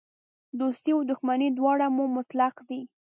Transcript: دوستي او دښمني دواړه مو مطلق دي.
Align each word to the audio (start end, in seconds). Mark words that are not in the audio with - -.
دوستي 0.59 0.91
او 0.95 1.01
دښمني 1.09 1.49
دواړه 1.57 1.85
مو 1.95 2.05
مطلق 2.17 2.55
دي. 2.69 2.81